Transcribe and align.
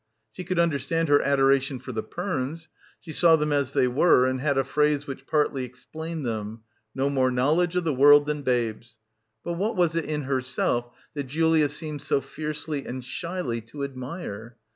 She 0.31 0.43
could 0.43 0.57
understand 0.57 1.09
her 1.09 1.21
adoration 1.21 1.77
for 1.77 1.91
the 1.91 2.01
Pernes; 2.01 2.67
she 2.99 3.11
saw 3.11 3.35
them 3.35 3.53
as 3.53 3.73
they 3.73 3.87
were 3.87 4.25
and 4.25 4.41
had 4.41 4.57
a 4.57 4.63
phrase 4.63 5.05
which 5.05 5.27
partly 5.27 5.63
ex 5.63 5.85
plained 5.85 6.25
them, 6.25 6.61
"no 6.95 7.07
more 7.07 7.29
knowledge 7.29 7.75
of 7.75 7.83
the 7.83 7.93
world 7.93 8.25
than 8.25 8.41
babes"— 8.41 8.97
but 9.45 9.53
what 9.53 9.75
was 9.75 9.95
it 9.95 10.05
in 10.05 10.23
herself 10.23 10.89
that 11.13 11.27
Julia 11.27 11.69
seemed 11.69 12.01
so 12.01 12.19
fiercely 12.19 12.83
and 12.87 13.05
shyly 13.05 13.61
to 13.69 13.83
admire? 13.83 14.57